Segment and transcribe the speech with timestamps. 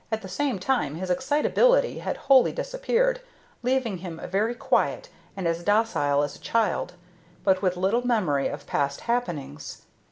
[0.11, 3.19] At the same time his excitability had wholly disappeared,
[3.61, 6.93] leaving him very quiet and as docile as a child,
[7.43, 9.83] but with little memory of past happenings.